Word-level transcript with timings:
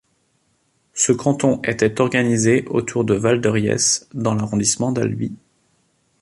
Ce 0.95 1.11
canton 1.11 1.61
était 1.61 2.01
organisé 2.01 2.65
autour 2.69 3.05
de 3.05 3.13
Valderiès 3.13 4.09
dans 4.15 4.33
l'arrondissement 4.33 4.91
d'Albi. 4.91 5.31